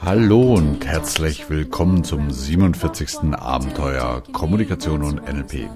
[0.00, 3.34] Hallo und herzlich willkommen zum 47.
[3.34, 5.70] Abenteuer Kommunikation und NLP.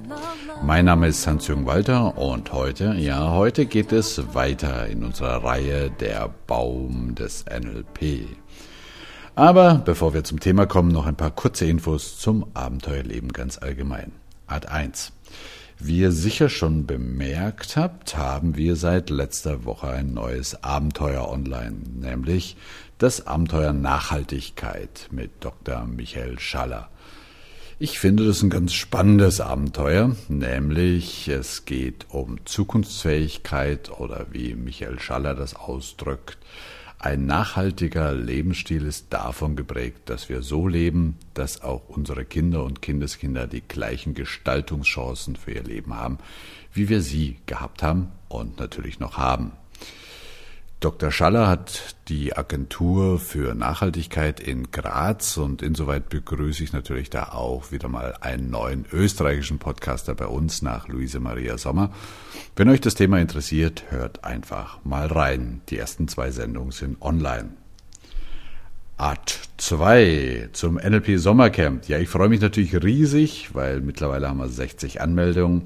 [0.63, 5.91] Mein Name ist Hans-Jürgen Walter und heute, ja, heute geht es weiter in unserer Reihe
[5.91, 8.27] Der Baum des NLP.
[9.35, 14.13] Aber bevor wir zum Thema kommen, noch ein paar kurze Infos zum Abenteuerleben ganz allgemein.
[14.47, 15.13] Art 1.
[15.85, 21.77] Wie ihr sicher schon bemerkt habt, haben wir seit letzter Woche ein neues Abenteuer online,
[22.01, 22.57] nämlich
[23.03, 25.85] das Abenteuer Nachhaltigkeit mit Dr.
[25.87, 26.89] Michael Schaller.
[27.81, 35.01] Ich finde das ein ganz spannendes Abenteuer, nämlich es geht um Zukunftsfähigkeit oder wie Michael
[35.01, 36.39] Schaller das ausdrückt,
[37.01, 42.83] ein nachhaltiger Lebensstil ist davon geprägt, dass wir so leben, dass auch unsere Kinder und
[42.83, 46.19] Kindeskinder die gleichen Gestaltungschancen für ihr Leben haben,
[46.73, 49.51] wie wir sie gehabt haben und natürlich noch haben.
[50.83, 51.13] Dr.
[51.13, 57.71] Schaller hat die Agentur für Nachhaltigkeit in Graz und insoweit begrüße ich natürlich da auch
[57.71, 61.93] wieder mal einen neuen österreichischen Podcaster bei uns nach Luise Maria Sommer.
[62.57, 65.61] Wenn euch das Thema interessiert, hört einfach mal rein.
[65.69, 67.51] Die ersten zwei Sendungen sind online.
[68.97, 71.89] Art 2 zum NLP Sommercamp.
[71.89, 75.63] Ja, ich freue mich natürlich riesig, weil mittlerweile haben wir 60 Anmeldungen.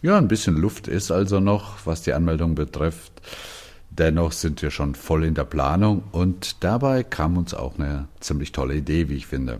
[0.00, 3.20] Ja, ein bisschen Luft ist also noch, was die Anmeldung betrifft.
[3.90, 8.52] Dennoch sind wir schon voll in der Planung und dabei kam uns auch eine ziemlich
[8.52, 9.58] tolle Idee, wie ich finde.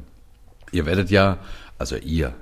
[0.71, 1.39] Ihr werdet ja,
[1.79, 2.33] also ihr,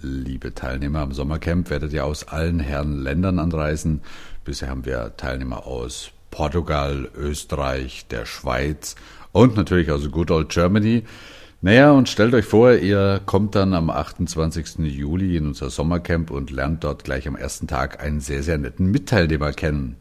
[0.00, 4.00] liebe Teilnehmer am Sommercamp, werdet ja aus allen Herren Ländern anreisen.
[4.44, 8.96] Bisher haben wir Teilnehmer aus Portugal, Österreich, der Schweiz
[9.32, 11.04] und natürlich aus Good Old Germany.
[11.60, 14.78] Naja, und stellt euch vor, ihr kommt dann am 28.
[14.78, 18.90] Juli in unser Sommercamp und lernt dort gleich am ersten Tag einen sehr, sehr netten
[18.90, 19.96] Mitteilnehmer kennen.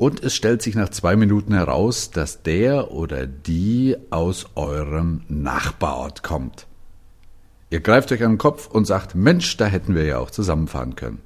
[0.00, 6.22] Und es stellt sich nach zwei Minuten heraus, dass der oder die aus eurem Nachbarort
[6.22, 6.66] kommt.
[7.68, 10.96] Ihr greift euch an den Kopf und sagt, Mensch, da hätten wir ja auch zusammenfahren
[10.96, 11.20] können.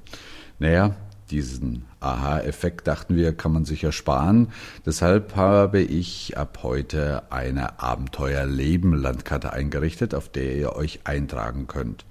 [0.59, 0.93] Naja,
[1.31, 4.49] diesen Aha-Effekt dachten wir, kann man sich ersparen.
[4.85, 12.03] Deshalb habe ich ab heute eine Abenteuerleben-Landkarte eingerichtet, auf der ihr euch eintragen könnt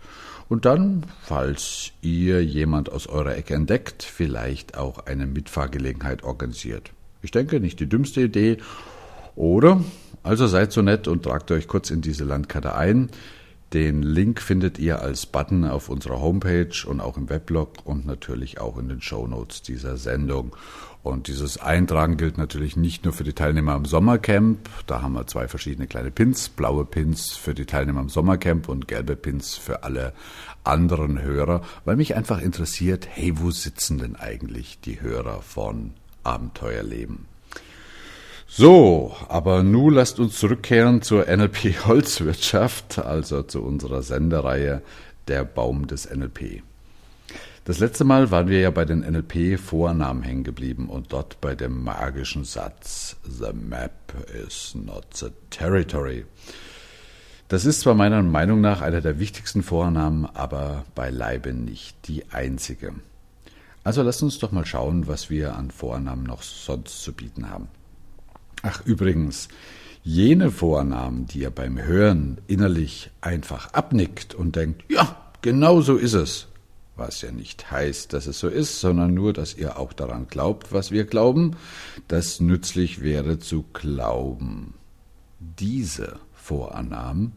[0.48, 6.90] und dann, falls ihr jemand aus eurer Ecke entdeckt, vielleicht auch eine Mitfahrgelegenheit organisiert.
[7.22, 8.58] Ich denke, nicht die dümmste Idee.
[9.36, 9.82] Oder?
[10.22, 13.10] Also seid so nett und tragt euch kurz in diese Landkarte ein.
[13.72, 18.60] Den Link findet ihr als Button auf unserer Homepage und auch im Weblog und natürlich
[18.60, 20.54] auch in den Show Notes dieser Sendung.
[21.04, 24.70] Und dieses Eintragen gilt natürlich nicht nur für die Teilnehmer am Sommercamp.
[24.86, 26.48] Da haben wir zwei verschiedene kleine Pins.
[26.48, 30.14] Blaue Pins für die Teilnehmer am Sommercamp und gelbe Pins für alle
[30.64, 35.90] anderen Hörer, weil mich einfach interessiert, hey, wo sitzen denn eigentlich die Hörer von
[36.22, 37.26] Abenteuerleben?
[38.46, 44.80] So, aber nun lasst uns zurückkehren zur NLP Holzwirtschaft, also zu unserer Sendereihe
[45.28, 46.62] Der Baum des NLP.
[47.66, 51.82] Das letzte Mal waren wir ja bei den NLP-Vornamen hängen geblieben und dort bei dem
[51.82, 54.12] magischen Satz The map
[54.46, 56.26] is not the territory.
[57.48, 62.92] Das ist zwar meiner Meinung nach einer der wichtigsten Vornamen, aber beileibe nicht die einzige.
[63.82, 67.68] Also lasst uns doch mal schauen, was wir an Vornamen noch sonst zu bieten haben.
[68.62, 69.48] Ach übrigens,
[70.02, 76.12] jene Vornamen, die ihr beim Hören innerlich einfach abnickt und denkt, ja, genau so ist
[76.12, 76.48] es,
[76.96, 80.72] was ja nicht heißt, dass es so ist, sondern nur, dass ihr auch daran glaubt,
[80.72, 81.56] was wir glauben,
[82.08, 84.74] dass nützlich wäre zu glauben.
[85.40, 87.32] Diese Vorannahmen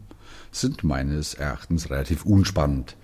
[0.51, 2.95] sind meines Erachtens relativ unspannend.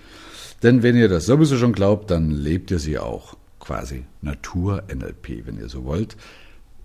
[0.62, 3.36] Denn wenn ihr das sowieso schon glaubt, dann lebt ihr sie auch.
[3.60, 6.18] Quasi Natur-NLP, wenn ihr so wollt.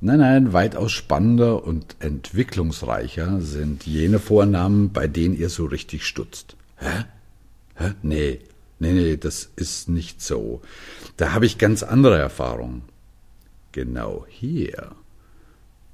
[0.01, 6.57] Nein, nein, weitaus spannender und entwicklungsreicher sind jene Vornamen, bei denen ihr so richtig stutzt.
[6.77, 7.05] Hä?
[7.75, 7.95] Hä?
[8.03, 8.39] Nee,
[8.79, 10.63] Nee, nee, das ist nicht so.
[11.17, 12.83] Da habe ich ganz andere Erfahrungen.
[13.73, 14.93] Genau hier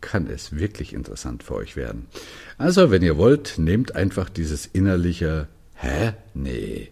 [0.00, 2.06] kann es wirklich interessant für euch werden.
[2.58, 6.12] Also, wenn ihr wollt, nehmt einfach dieses innerliche Hä?
[6.34, 6.90] Nee,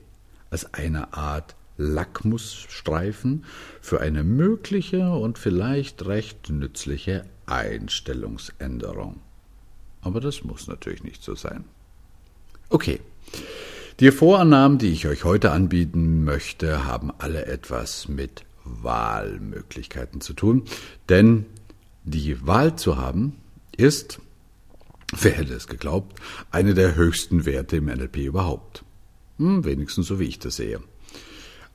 [0.50, 3.44] als eine Art Lackmusstreifen
[3.80, 9.20] für eine mögliche und vielleicht recht nützliche Einstellungsänderung.
[10.02, 11.64] Aber das muss natürlich nicht so sein.
[12.68, 13.00] Okay.
[14.02, 20.64] Die Vorannahmen, die ich euch heute anbieten möchte, haben alle etwas mit Wahlmöglichkeiten zu tun,
[21.08, 21.46] denn
[22.02, 23.36] die Wahl zu haben
[23.76, 24.18] ist,
[25.16, 26.20] wer hätte es geglaubt,
[26.50, 28.82] eine der höchsten Werte im NLP überhaupt.
[29.38, 30.80] Hm, wenigstens so wie ich das sehe.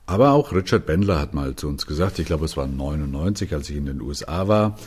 [0.04, 3.70] Aber auch Richard Bendler hat mal zu uns gesagt, ich glaube es war 99, als
[3.70, 4.78] ich in den USA war,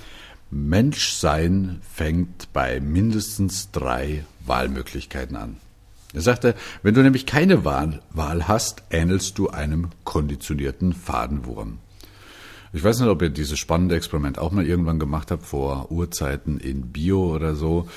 [0.51, 5.57] Menschsein fängt bei mindestens drei Wahlmöglichkeiten an.
[6.13, 11.79] Er sagte, wenn du nämlich keine Wahl, hast, ähnelst du einem konditionierten Fadenwurm.
[12.73, 16.59] Ich weiß nicht, ob ihr dieses spannende Experiment auch mal irgendwann gemacht habt, vor Urzeiten
[16.59, 17.87] in Bio oder so.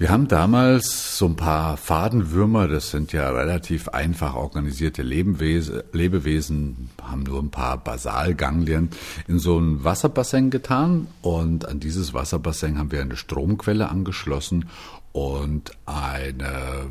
[0.00, 6.88] Wir haben damals so ein paar Fadenwürmer, das sind ja relativ einfach organisierte Lebewesen, Lebewesen,
[7.02, 8.88] haben nur ein paar Basalganglien,
[9.28, 14.70] in so ein Wasserbassin getan und an dieses Wasserbassin haben wir eine Stromquelle angeschlossen
[15.12, 16.88] und eine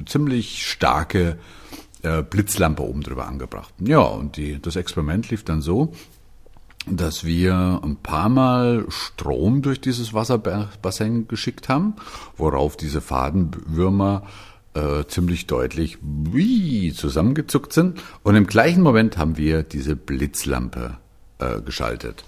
[0.00, 1.38] äh, ziemlich starke
[2.02, 3.72] äh, Blitzlampe oben drüber angebracht.
[3.78, 5.92] Ja, und die, das Experiment lief dann so,
[6.86, 11.94] dass wir ein paar Mal Strom durch dieses Wasserbassin geschickt haben,
[12.36, 14.24] worauf diese Fadenwürmer
[14.74, 18.00] äh, ziemlich deutlich wie zusammengezuckt sind.
[18.22, 20.96] Und im gleichen Moment haben wir diese Blitzlampe
[21.38, 22.24] äh, geschaltet.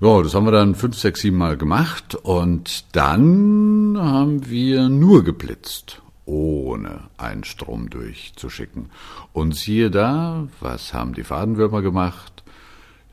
[0.00, 5.24] Ja, das haben wir dann fünf, sechs, sieben Mal gemacht und dann haben wir nur
[5.24, 8.90] geblitzt, ohne einen Strom durchzuschicken.
[9.32, 12.42] Und siehe da, was haben die Fadenwürmer gemacht?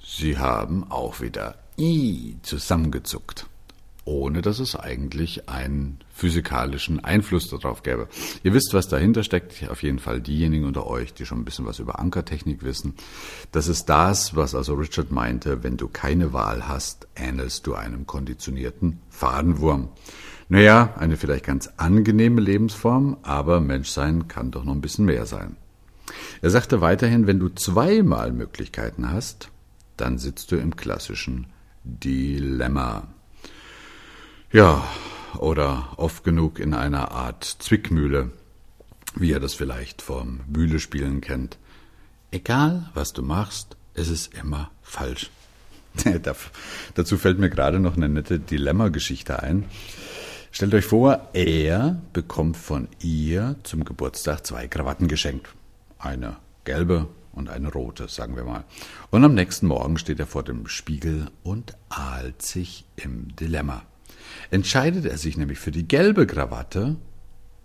[0.04, 3.48] Sie haben auch wieder i zusammengezuckt,
[4.06, 8.08] ohne dass es eigentlich einen physikalischen Einfluss darauf gäbe.
[8.44, 11.66] Ihr wisst, was dahinter steckt, auf jeden Fall diejenigen unter euch, die schon ein bisschen
[11.66, 12.94] was über Ankertechnik wissen.
[13.52, 18.06] Das ist das, was also Richard meinte, wenn du keine Wahl hast, ähnelst du einem
[18.06, 19.90] konditionierten Fadenwurm.
[20.52, 25.56] Naja, eine vielleicht ganz angenehme Lebensform, aber Menschsein kann doch noch ein bisschen mehr sein.
[26.42, 29.48] Er sagte weiterhin, wenn du zweimal Möglichkeiten hast,
[29.96, 31.46] dann sitzt du im klassischen
[31.86, 33.08] Dilemma.
[34.52, 34.84] Ja,
[35.38, 38.32] oder oft genug in einer Art Zwickmühle,
[39.16, 41.60] wie ihr das vielleicht vom Mühlespielen kennt.
[42.30, 45.32] Egal, was du machst, es ist immer falsch.
[46.96, 49.64] Dazu fällt mir gerade noch eine nette Dilemma-Geschichte ein.
[50.54, 55.48] Stellt euch vor, er bekommt von ihr zum Geburtstag zwei Krawatten geschenkt.
[55.98, 58.66] Eine gelbe und eine rote, sagen wir mal.
[59.12, 63.84] Und am nächsten Morgen steht er vor dem Spiegel und ahlt sich im Dilemma.
[64.50, 66.98] Entscheidet er sich nämlich für die gelbe Krawatte,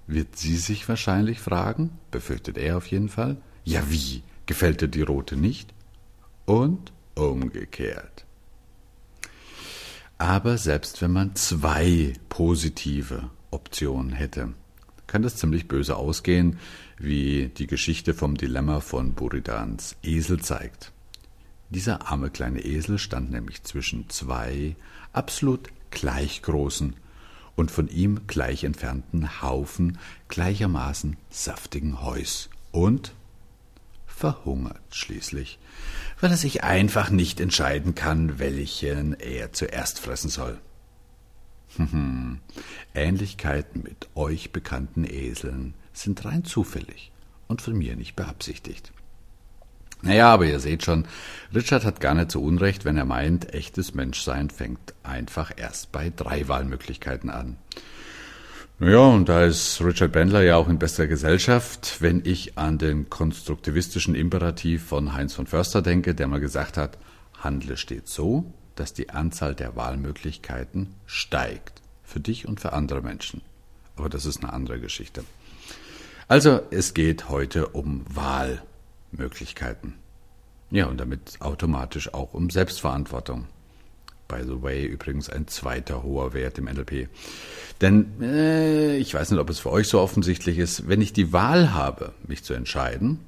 [0.06, 5.02] wird sie sich wahrscheinlich fragen, befürchtet er auf jeden Fall, ja wie, gefällt dir die
[5.02, 5.74] rote nicht?
[6.44, 8.25] Und umgekehrt.
[10.18, 14.54] Aber selbst wenn man zwei positive Optionen hätte,
[15.06, 16.58] kann das ziemlich böse ausgehen,
[16.98, 20.92] wie die Geschichte vom Dilemma von Buridans Esel zeigt.
[21.68, 24.76] Dieser arme kleine Esel stand nämlich zwischen zwei
[25.12, 26.94] absolut gleich großen
[27.54, 29.98] und von ihm gleich entfernten Haufen
[30.28, 33.12] gleichermaßen saftigen Heus und
[34.16, 35.58] verhungert schließlich,
[36.20, 40.58] weil er sich einfach nicht entscheiden kann, welchen er zuerst fressen soll.
[42.94, 47.12] Ähnlichkeiten mit euch bekannten Eseln sind rein zufällig
[47.46, 48.90] und von mir nicht beabsichtigt.
[50.00, 51.06] Naja, aber ihr seht schon,
[51.54, 56.10] Richard hat gar nicht so Unrecht, wenn er meint, echtes Menschsein fängt einfach erst bei
[56.14, 57.58] drei Wahlmöglichkeiten an.
[58.78, 63.08] Naja, und da ist Richard Bendler ja auch in bester Gesellschaft, wenn ich an den
[63.08, 66.98] konstruktivistischen Imperativ von Heinz von Förster denke, der mal gesagt hat,
[67.40, 71.80] handle stets so, dass die Anzahl der Wahlmöglichkeiten steigt.
[72.04, 73.40] Für dich und für andere Menschen.
[73.96, 75.24] Aber das ist eine andere Geschichte.
[76.28, 79.94] Also, es geht heute um Wahlmöglichkeiten.
[80.70, 83.46] Ja, und damit automatisch auch um Selbstverantwortung.
[84.28, 87.08] By the way, übrigens ein zweiter hoher Wert im NLP.
[87.80, 91.32] Denn äh, ich weiß nicht, ob es für euch so offensichtlich ist, wenn ich die
[91.32, 93.20] Wahl habe, mich zu entscheiden,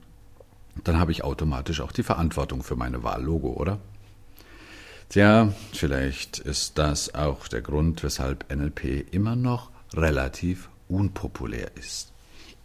[0.85, 3.79] dann habe ich automatisch auch die Verantwortung für meine Wahllogo, oder?
[5.09, 12.13] Tja, vielleicht ist das auch der Grund, weshalb NLP immer noch relativ unpopulär ist.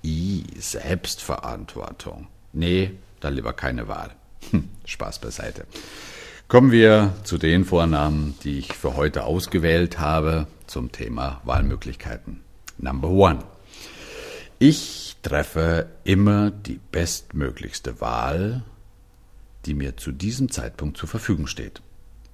[0.04, 2.28] I, Selbstverantwortung.
[2.52, 4.12] Nee, dann lieber keine Wahl.
[4.52, 5.66] Hm, Spaß beiseite.
[6.47, 12.41] Kommen wir zu den Vornamen, die ich für heute ausgewählt habe zum Thema Wahlmöglichkeiten.
[12.77, 13.39] Number one.
[14.59, 18.63] Ich treffe immer die bestmöglichste Wahl,
[19.65, 21.81] die mir zu diesem Zeitpunkt zur Verfügung steht.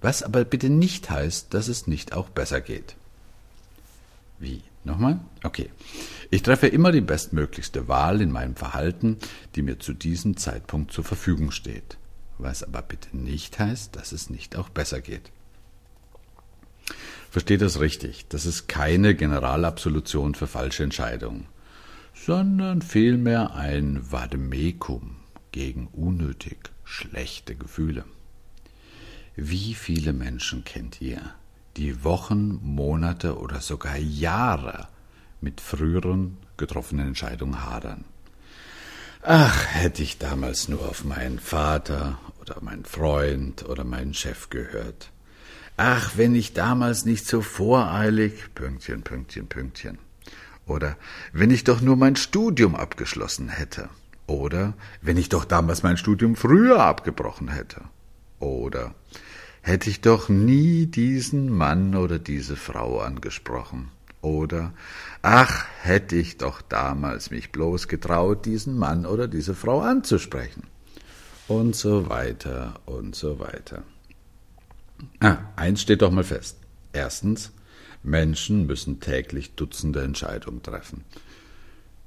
[0.01, 2.95] Was aber bitte nicht heißt, dass es nicht auch besser geht.
[4.39, 4.63] Wie?
[4.83, 5.19] Nochmal?
[5.43, 5.69] Okay.
[6.29, 9.17] Ich treffe immer die bestmöglichste Wahl in meinem Verhalten,
[9.55, 11.99] die mir zu diesem Zeitpunkt zur Verfügung steht.
[12.39, 15.31] Was aber bitte nicht heißt, dass es nicht auch besser geht.
[17.29, 18.25] Versteht das richtig?
[18.29, 21.46] Das ist keine Generalabsolution für falsche Entscheidungen,
[22.15, 25.17] sondern vielmehr ein Vademekum
[25.51, 28.05] gegen unnötig schlechte Gefühle.
[29.36, 31.22] Wie viele Menschen kennt ihr,
[31.77, 34.88] die Wochen, Monate oder sogar Jahre
[35.39, 38.05] mit früheren getroffenen Entscheidungen hadern.
[39.22, 45.12] Ach, hätte ich damals nur auf meinen Vater oder meinen Freund oder meinen Chef gehört.
[45.77, 49.98] Ach, wenn ich damals nicht so voreilig, Pünktchen, Pünktchen, Pünktchen.
[50.65, 50.98] Oder
[51.31, 53.89] wenn ich doch nur mein Studium abgeschlossen hätte.
[54.27, 57.81] Oder wenn ich doch damals mein Studium früher abgebrochen hätte.
[58.39, 58.93] Oder
[59.62, 63.89] hätte ich doch nie diesen Mann oder diese Frau angesprochen.
[64.22, 64.74] Oder
[65.22, 70.63] ach, hätte ich doch damals mich bloß getraut, diesen Mann oder diese Frau anzusprechen.
[71.50, 73.82] Und so weiter und so weiter.
[75.20, 76.58] Ah, eins steht doch mal fest.
[76.94, 77.51] Erstens,
[78.03, 81.03] Menschen müssen täglich Dutzende Entscheidungen treffen.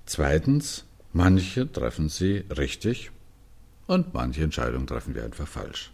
[0.06, 3.10] Zweitens, manche treffen sie richtig
[3.88, 5.90] und manche Entscheidungen treffen wir einfach falsch.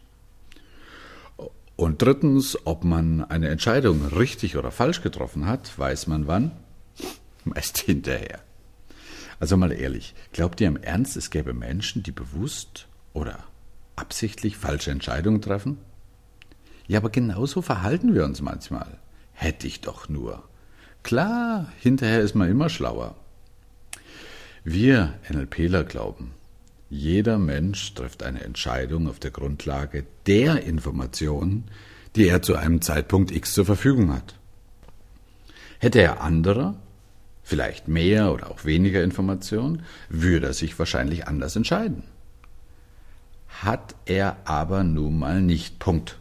[1.75, 6.51] Und drittens, ob man eine Entscheidung richtig oder falsch getroffen hat, weiß man wann?
[7.45, 8.41] Meist hinterher.
[9.41, 13.45] Also mal ehrlich, glaubt ihr im Ernst, es gäbe Menschen, die bewusst oder
[13.97, 15.79] absichtlich falsche Entscheidungen treffen?
[16.87, 18.99] Ja, aber genauso verhalten wir uns manchmal.
[19.33, 20.45] Hätte ich doch nur.
[21.03, 23.15] Klar, hinterher ist man immer schlauer.
[24.65, 26.35] Wir NLPler glauben,
[26.91, 31.65] jeder Mensch trifft eine Entscheidung auf der Grundlage der Informationen,
[32.17, 34.35] die er zu einem Zeitpunkt X zur Verfügung hat.
[35.79, 36.75] Hätte er andere,
[37.43, 42.03] vielleicht mehr oder auch weniger Informationen, würde er sich wahrscheinlich anders entscheiden.
[43.49, 45.79] Hat er aber nun mal nicht.
[45.79, 46.19] Punkt.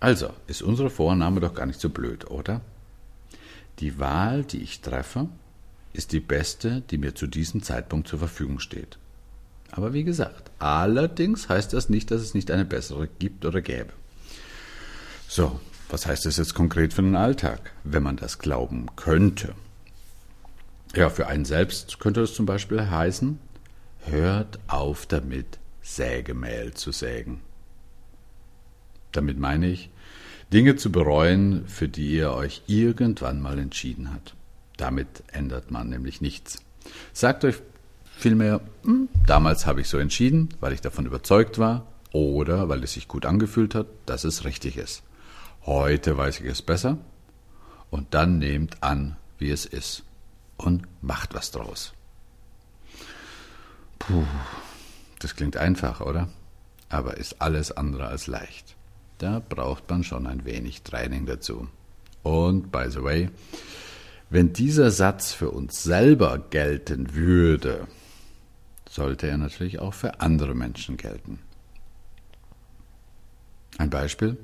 [0.00, 2.60] Also ist unsere Vorname doch gar nicht so blöd, oder?
[3.78, 5.28] Die Wahl, die ich treffe,
[5.92, 8.98] ist die beste, die mir zu diesem Zeitpunkt zur Verfügung steht.
[9.70, 13.92] Aber wie gesagt, allerdings heißt das nicht, dass es nicht eine bessere gibt oder gäbe.
[15.28, 19.54] So, was heißt das jetzt konkret für den Alltag, wenn man das glauben könnte?
[20.94, 23.38] Ja, für einen selbst könnte das zum Beispiel heißen,
[24.06, 27.40] hört auf damit, Sägemehl zu sägen.
[29.12, 29.90] Damit meine ich,
[30.52, 34.34] Dinge zu bereuen, für die ihr euch irgendwann mal entschieden habt.
[34.76, 36.62] Damit ändert man nämlich nichts.
[37.12, 37.62] Sagt euch
[38.18, 42.94] Vielmehr, hm, damals habe ich so entschieden, weil ich davon überzeugt war oder weil es
[42.94, 45.02] sich gut angefühlt hat, dass es richtig ist.
[45.66, 46.96] Heute weiß ich es besser
[47.90, 50.02] und dann nehmt an, wie es ist
[50.56, 51.92] und macht was draus.
[53.98, 54.24] Puh,
[55.18, 56.28] das klingt einfach, oder?
[56.88, 58.76] Aber ist alles andere als leicht.
[59.18, 61.68] Da braucht man schon ein wenig Training dazu.
[62.22, 63.30] Und, by the way,
[64.28, 67.86] wenn dieser Satz für uns selber gelten würde,
[68.88, 71.38] sollte er natürlich auch für andere Menschen gelten.
[73.78, 74.36] Ein Beispiel?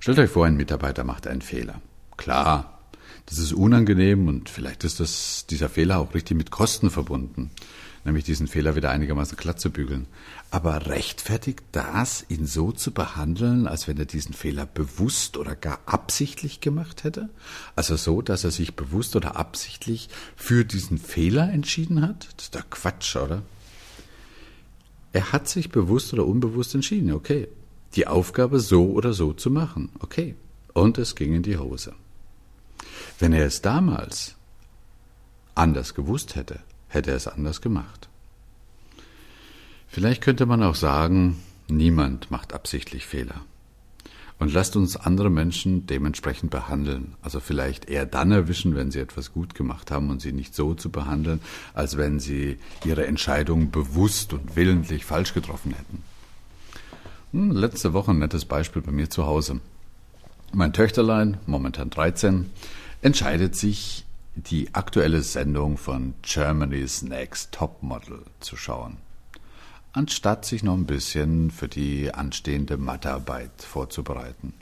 [0.00, 1.80] Stellt euch vor, ein Mitarbeiter macht einen Fehler.
[2.16, 2.80] Klar,
[3.26, 7.50] das ist unangenehm und vielleicht ist das, dieser Fehler auch richtig mit Kosten verbunden,
[8.06, 10.06] nämlich diesen Fehler wieder einigermaßen glatt zu bügeln.
[10.50, 15.80] Aber rechtfertigt das, ihn so zu behandeln, als wenn er diesen Fehler bewusst oder gar
[15.86, 17.28] absichtlich gemacht hätte?
[17.74, 22.28] Also so, dass er sich bewusst oder absichtlich für diesen Fehler entschieden hat?
[22.36, 23.42] Das ist doch Quatsch, oder?
[25.12, 27.48] Er hat sich bewusst oder unbewusst entschieden, okay,
[27.94, 30.34] die Aufgabe so oder so zu machen, okay.
[30.74, 31.94] Und es ging in die Hose.
[33.18, 34.34] Wenn er es damals
[35.54, 36.60] anders gewusst hätte,
[36.96, 38.08] hätte er es anders gemacht.
[39.88, 43.40] Vielleicht könnte man auch sagen, niemand macht absichtlich Fehler
[44.38, 47.14] und lasst uns andere Menschen dementsprechend behandeln.
[47.22, 50.74] Also vielleicht eher dann erwischen, wenn sie etwas gut gemacht haben und sie nicht so
[50.74, 51.40] zu behandeln,
[51.74, 56.02] als wenn sie ihre Entscheidung bewusst und willentlich falsch getroffen hätten.
[57.32, 59.60] Hm, letzte Woche ein nettes Beispiel bei mir zu Hause.
[60.52, 62.50] Mein Töchterlein, momentan 13,
[63.02, 64.05] entscheidet sich,
[64.36, 68.98] die aktuelle Sendung von Germany's Next Topmodel zu schauen
[69.96, 74.52] anstatt sich noch ein bisschen für die anstehende Mathearbeit vorzubereiten.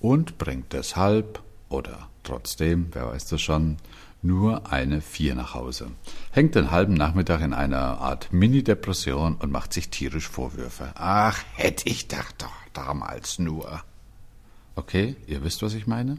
[0.00, 3.78] Und bringt deshalb, oder trotzdem, wer weiß das schon,
[4.20, 5.90] nur eine Vier nach Hause.
[6.30, 10.92] Hängt den halben Nachmittag in einer Art Mini-Depression und macht sich tierisch Vorwürfe.
[10.94, 12.26] Ach, hätte ich doch
[12.74, 13.82] damals nur.
[14.74, 16.18] Okay, ihr wisst, was ich meine?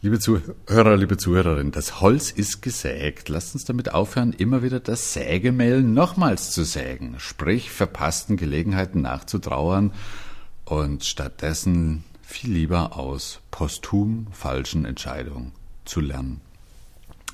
[0.00, 3.28] Liebe Zuhörer, liebe Zuhörerin, das Holz ist gesägt.
[3.28, 9.90] Lasst uns damit aufhören, immer wieder das Sägemehl nochmals zu sägen, sprich verpassten Gelegenheiten nachzutrauern
[10.64, 15.50] und stattdessen viel lieber aus posthum falschen Entscheidungen
[15.84, 16.42] zu lernen.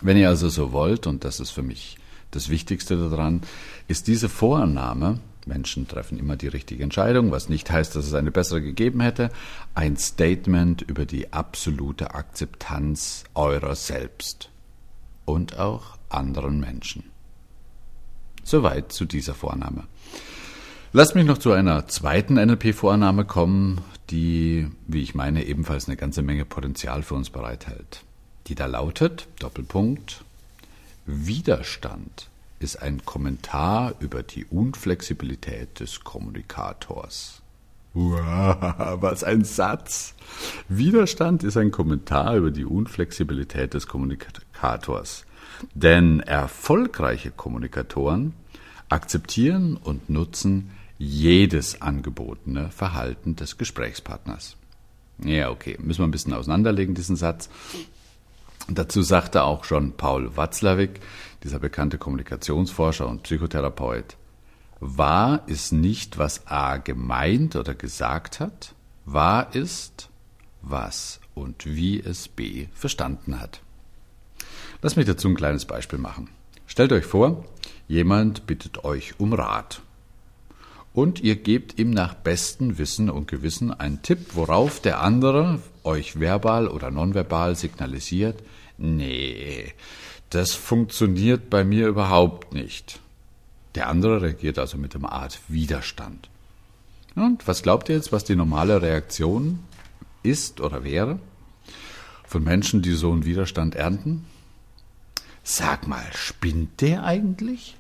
[0.01, 1.99] Wenn ihr also so wollt, und das ist für mich
[2.31, 3.43] das Wichtigste daran,
[3.89, 8.31] ist diese Vorannahme, Menschen treffen immer die richtige Entscheidung, was nicht heißt, dass es eine
[8.31, 9.31] bessere gegeben hätte.
[9.75, 14.51] Ein Statement über die absolute Akzeptanz eurer selbst
[15.25, 17.05] und auch anderen Menschen.
[18.43, 19.85] Soweit zu dieser Vorname.
[20.93, 26.23] Lass mich noch zu einer zweiten NLP-Vorannahme kommen, die, wie ich meine, ebenfalls eine ganze
[26.23, 28.05] Menge Potenzial für uns bereithält.
[28.47, 30.25] Die da lautet, Doppelpunkt,
[31.07, 32.29] Widerstand
[32.65, 37.43] ist ein Kommentar über die Unflexibilität des Kommunikators.
[37.93, 40.15] Wow, was ein Satz!
[40.71, 45.27] Widerstand ist ein Kommentar über die Unflexibilität des Kommunikators.
[45.75, 48.33] Denn erfolgreiche Kommunikatoren
[48.89, 54.57] akzeptieren und nutzen jedes angebotene Verhalten des Gesprächspartners.
[55.23, 57.51] Ja, okay, müssen wir ein bisschen auseinanderlegen, diesen Satz.
[58.69, 61.01] Dazu sagte auch schon Paul Watzlawick,
[61.45, 64.17] dieser bekannte Kommunikationsforscher und Psychotherapeut,
[64.81, 68.75] wahr ist nicht, was A gemeint oder gesagt hat,
[69.05, 70.09] wahr ist,
[70.63, 73.61] was und wie es B verstanden hat.
[74.83, 76.29] Lass mich dazu ein kleines Beispiel machen.
[76.67, 77.45] Stellt euch vor,
[77.89, 79.83] jemand bittet euch um Rat.
[80.93, 86.21] Und ihr gebt ihm nach bestem Wissen und Gewissen einen Tipp, worauf der andere euch
[86.21, 88.43] verbal oder nonverbal signalisiert,
[88.79, 89.73] nee,
[90.31, 93.01] das funktioniert bei mir überhaupt nicht.
[93.75, 96.29] Der andere reagiert also mit einer Art Widerstand.
[97.15, 99.61] Und was glaubt ihr jetzt, was die normale Reaktion
[100.23, 101.19] ist oder wäre
[102.27, 104.25] von Menschen, die so einen Widerstand ernten?
[105.45, 107.77] Sag mal, spinnt der eigentlich?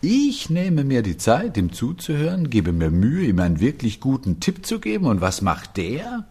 [0.00, 4.64] Ich nehme mir die Zeit, ihm zuzuhören, gebe mir Mühe, ihm einen wirklich guten Tipp
[4.64, 6.26] zu geben, und was macht der?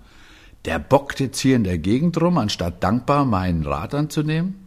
[0.64, 4.67] Der bockt jetzt hier in der Gegend rum, anstatt dankbar meinen Rat anzunehmen?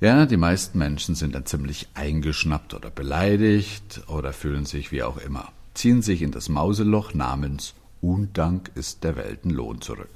[0.00, 5.18] Ja, die meisten Menschen sind dann ziemlich eingeschnappt oder beleidigt oder fühlen sich wie auch
[5.18, 10.08] immer, ziehen sich in das Mauseloch namens Undank ist der Weltenlohn zurück.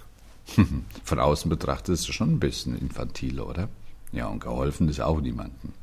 [1.04, 3.68] Von außen betrachtet ist es schon ein bisschen infantil, oder?
[4.10, 5.74] Ja, und geholfen ist auch niemandem.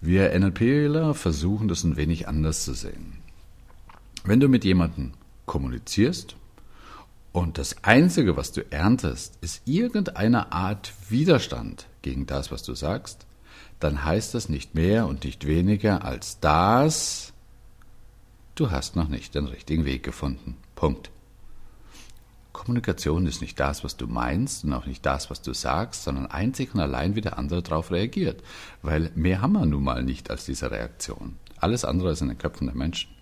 [0.00, 3.18] Wir NLPler versuchen das ein wenig anders zu sehen.
[4.22, 5.12] Wenn du mit jemandem
[5.46, 6.36] kommunizierst
[7.34, 13.26] und das Einzige, was du erntest, ist irgendeine Art Widerstand gegen das, was du sagst,
[13.80, 17.32] dann heißt das nicht mehr und nicht weniger als das,
[18.54, 20.56] du hast noch nicht den richtigen Weg gefunden.
[20.76, 21.10] Punkt.
[22.52, 26.26] Kommunikation ist nicht das, was du meinst und auch nicht das, was du sagst, sondern
[26.26, 28.44] einzig und allein, wie der andere darauf reagiert.
[28.80, 31.36] Weil mehr haben wir nun mal nicht als diese Reaktion.
[31.56, 33.13] Alles andere ist in den Köpfen der Menschen.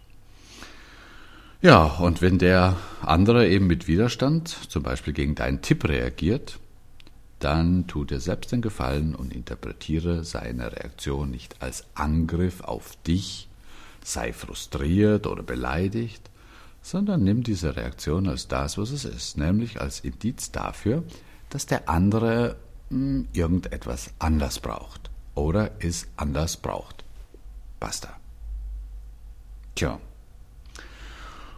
[1.62, 6.58] Ja, und wenn der andere eben mit Widerstand, zum Beispiel gegen deinen Tipp reagiert,
[7.38, 13.48] dann tu dir selbst den Gefallen und interpretiere seine Reaktion nicht als Angriff auf dich,
[14.02, 16.30] sei frustriert oder beleidigt,
[16.82, 21.04] sondern nimm diese Reaktion als das, was es ist, nämlich als Indiz dafür,
[21.48, 22.56] dass der andere
[22.90, 27.04] hm, irgendetwas anders braucht oder es anders braucht.
[27.78, 28.16] Basta.
[29.76, 30.00] Tja,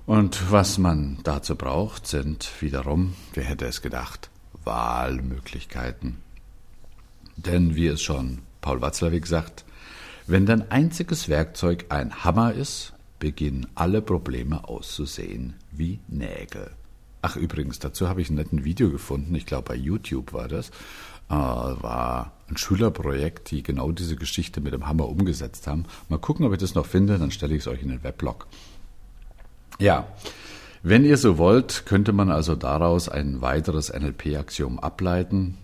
[0.06, 4.30] und was man dazu braucht, sind wiederum, wer hätte es gedacht,
[4.64, 6.16] Wahlmöglichkeiten.
[7.36, 9.64] Denn wie es schon Paul Watzlawick sagt,
[10.26, 16.70] wenn dein einziges Werkzeug ein Hammer ist, beginnen alle Probleme auszusehen wie Nägel.
[17.22, 20.70] Ach übrigens, dazu habe ich ein netten Video gefunden, ich glaube bei YouTube war das,
[21.30, 25.84] äh, war ein Schülerprojekt, die genau diese Geschichte mit dem Hammer umgesetzt haben.
[26.08, 28.46] Mal gucken, ob ich das noch finde, dann stelle ich es euch in den Weblog.
[29.78, 30.06] Ja,
[30.82, 35.58] wenn ihr so wollt, könnte man also daraus ein weiteres NLP-Axiom ableiten,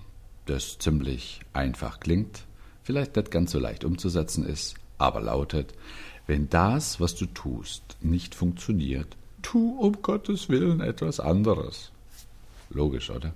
[0.47, 2.45] das ziemlich einfach klingt,
[2.83, 5.75] vielleicht nicht ganz so leicht umzusetzen ist, aber lautet,
[6.27, 11.93] wenn das, was du tust, nicht funktioniert, tu um Gottes Willen etwas anderes.
[12.71, 13.33] Logisch, oder?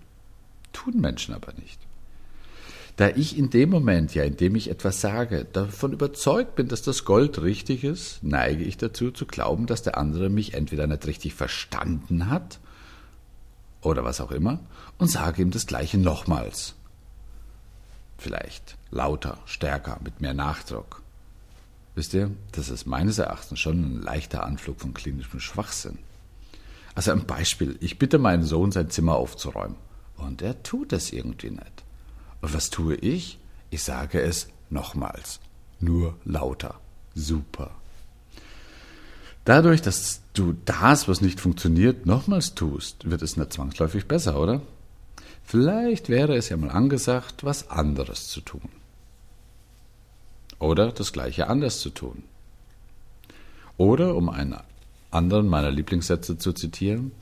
[0.73, 1.79] Tun Menschen aber nicht.
[2.97, 6.83] Da ich in dem Moment, ja, in dem ich etwas sage, davon überzeugt bin, dass
[6.83, 11.07] das Gold richtig ist, neige ich dazu zu glauben, dass der andere mich entweder nicht
[11.07, 12.61] richtig verstanden hat
[13.81, 14.61] oder was auch immer
[14.99, 16.77] und sage ihm das Gleiche nochmals.
[18.17, 21.03] Vielleicht lauter, stärker, mit mehr Nachdruck.
[21.97, 25.99] Wisst ihr, das ist meines Erachtens schon ein leichter Anflug von klinischem Schwachsinn.
[26.95, 29.77] Also ein Beispiel, ich bitte meinen Sohn, sein Zimmer aufzuräumen.
[30.17, 31.84] Und er tut es irgendwie nicht.
[32.45, 33.39] Und was tue ich?
[33.71, 35.41] Ich sage es nochmals,
[35.81, 36.79] nur lauter.
[37.15, 37.71] Super.
[39.47, 44.61] Dadurch, dass du das, was nicht funktioniert, nochmals tust, wird es nicht zwangsläufig besser, oder?
[45.43, 48.69] Vielleicht wäre es ja mal angesagt, was anderes zu tun.
[50.59, 52.25] Oder das gleiche anders zu tun.
[53.79, 54.61] Oder, um einen
[55.11, 57.13] anderen meiner Lieblingssätze zu zitieren,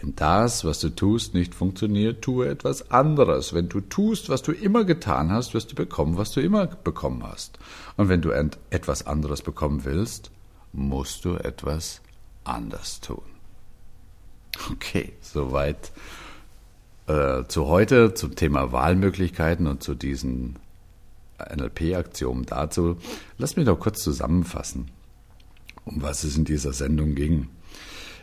[0.00, 3.52] wenn das, was du tust, nicht funktioniert, tue etwas anderes.
[3.52, 7.24] Wenn du tust, was du immer getan hast, wirst du bekommen, was du immer bekommen
[7.24, 7.58] hast.
[7.96, 8.30] Und wenn du
[8.70, 10.30] etwas anderes bekommen willst,
[10.72, 12.00] musst du etwas
[12.44, 13.22] anders tun.
[14.70, 15.92] Okay, soweit
[17.06, 20.58] äh, zu heute zum Thema Wahlmöglichkeiten und zu diesen
[21.38, 22.98] NLP-Aktionen dazu.
[23.36, 24.90] Lass mich doch kurz zusammenfassen,
[25.84, 27.48] um was es in dieser Sendung ging.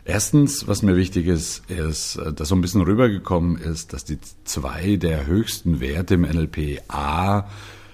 [0.07, 4.19] Erstens, was mir wichtig ist, ist, äh, dass so ein bisschen rübergekommen ist, dass die
[4.43, 7.49] zwei der höchsten Werte im NLP A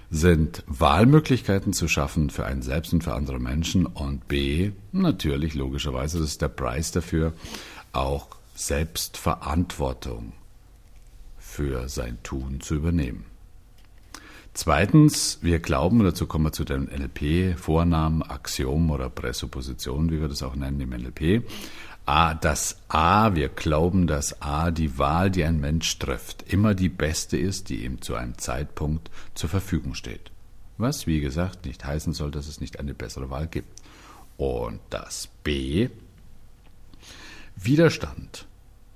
[0.10, 6.20] sind Wahlmöglichkeiten zu schaffen für einen selbst und für andere Menschen und B, natürlich logischerweise,
[6.20, 7.32] das ist der Preis dafür,
[7.94, 10.34] auch Selbstverantwortung
[11.38, 13.24] für sein Tun zu übernehmen.
[14.54, 20.44] Zweitens, wir glauben, dazu kommen wir zu den NLP-Vornamen, Axiomen oder Präsuppositionen, wie wir das
[20.44, 21.44] auch nennen im NLP.
[22.06, 26.90] A, das A, wir glauben, dass A die Wahl, die ein Mensch trifft, immer die
[26.90, 30.32] beste ist, die ihm zu einem Zeitpunkt zur Verfügung steht.
[30.78, 33.82] Was, wie gesagt, nicht heißen soll, dass es nicht eine bessere Wahl gibt.
[34.38, 35.90] Und das B,
[37.56, 38.48] Widerstand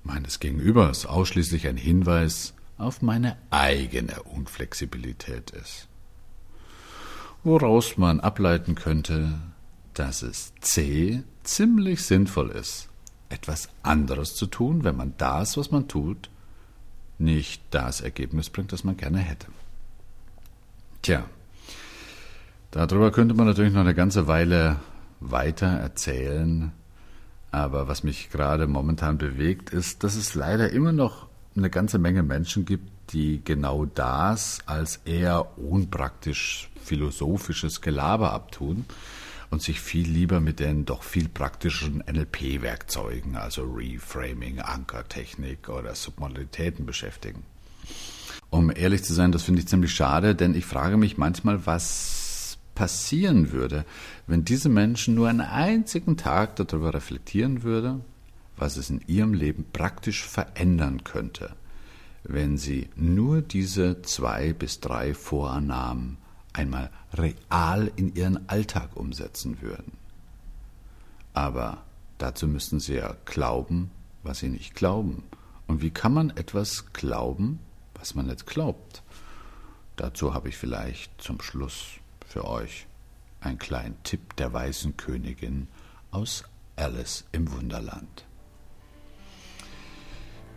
[0.02, 5.86] meines Gegenübers ausschließlich ein Hinweis auf meine eigene Unflexibilität ist.
[7.44, 9.38] Woraus man ableiten könnte,
[9.94, 12.88] dass es C ziemlich sinnvoll ist,
[13.28, 16.30] etwas anderes zu tun, wenn man das, was man tut,
[17.18, 19.46] nicht das Ergebnis bringt, das man gerne hätte.
[21.02, 21.24] Tja,
[22.70, 24.76] darüber könnte man natürlich noch eine ganze Weile
[25.20, 26.72] weiter erzählen,
[27.50, 32.22] aber was mich gerade momentan bewegt, ist, dass es leider immer noch eine ganze Menge
[32.22, 38.84] Menschen gibt, die genau das als eher unpraktisch philosophisches Gelaber abtun
[39.50, 46.86] und sich viel lieber mit den doch viel praktischen NLP-Werkzeugen, also Reframing, Ankertechnik oder Submodalitäten
[46.86, 47.44] beschäftigen.
[48.50, 52.58] Um ehrlich zu sein, das finde ich ziemlich schade, denn ich frage mich manchmal, was
[52.74, 53.84] passieren würde,
[54.26, 58.00] wenn diese Menschen nur einen einzigen Tag darüber reflektieren würde,
[58.56, 61.56] was es in ihrem Leben praktisch verändern könnte,
[62.22, 66.18] wenn sie nur diese zwei bis drei Vorannahmen
[66.56, 69.92] einmal real in ihren Alltag umsetzen würden.
[71.34, 71.82] Aber
[72.18, 73.90] dazu müssten sie ja glauben,
[74.22, 75.22] was sie nicht glauben.
[75.66, 77.58] Und wie kann man etwas glauben,
[77.94, 79.02] was man nicht glaubt?
[79.96, 81.84] Dazu habe ich vielleicht zum Schluss
[82.26, 82.86] für euch
[83.40, 85.68] einen kleinen Tipp der weißen Königin
[86.10, 86.44] aus
[86.76, 88.24] Alice im Wunderland.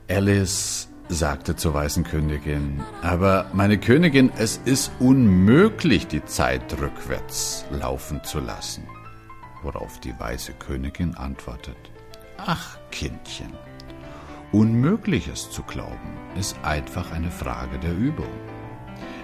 [0.10, 8.24] Alice sagte zur weißen Königin, aber meine Königin, es ist unmöglich, die Zeit rückwärts laufen
[8.24, 8.88] zu lassen.
[9.64, 11.92] Worauf die weiße Königin antwortet,
[12.38, 13.52] ach Kindchen,
[14.52, 18.30] Unmögliches zu glauben ist einfach eine Frage der Übung.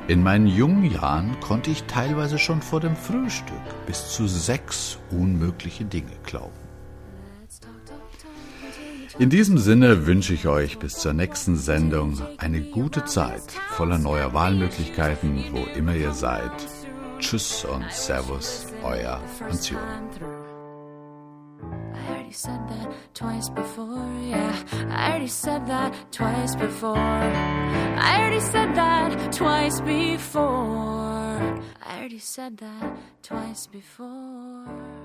[0.08, 5.84] In meinen jungen Jahren konnte ich teilweise schon vor dem Frühstück bis zu sechs unmögliche
[5.84, 6.65] Dinge glauben.
[9.18, 14.34] In diesem Sinne wünsche ich euch bis zur nächsten Sendung eine gute Zeit voller neuer
[14.34, 16.52] Wahlmöglichkeiten, wo immer ihr seid.
[17.20, 19.22] Tschüss und Servus, euer
[30.16, 31.38] before.
[31.86, 35.05] I already said that twice before.